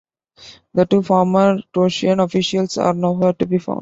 The 0.73 0.87
two 0.87 1.03
former 1.03 1.61
Croatian 1.71 2.21
officials 2.21 2.79
are 2.79 2.95
nowhere 2.95 3.33
to 3.33 3.45
be 3.45 3.59
found. 3.59 3.69